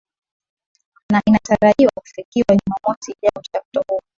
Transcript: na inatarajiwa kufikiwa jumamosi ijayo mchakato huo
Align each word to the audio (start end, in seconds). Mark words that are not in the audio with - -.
na 1.11 1.21
inatarajiwa 1.25 1.91
kufikiwa 1.95 2.47
jumamosi 2.57 3.11
ijayo 3.11 3.33
mchakato 3.41 3.81
huo 3.87 4.01